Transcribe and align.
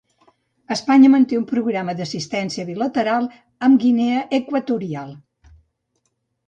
Espanya 0.75 1.11
manté 1.15 1.37
un 1.41 1.45
programa 1.51 1.95
d'assistència 1.99 2.65
bilateral 2.71 3.29
amb 3.69 3.81
Guinea 3.85 4.27
Equatorial. 4.43 5.15